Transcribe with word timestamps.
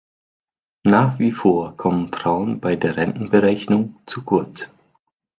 Nach 0.87 1.19
wie 1.19 1.31
vor 1.31 1.77
kommen 1.77 2.11
Frauen 2.11 2.59
bei 2.59 2.75
der 2.75 2.95
Rentenberechnung 2.97 3.99
zu 4.07 4.23
kurz. 4.23 4.65